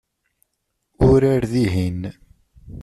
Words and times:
Urar 1.09 1.41
dihin. 1.51 1.99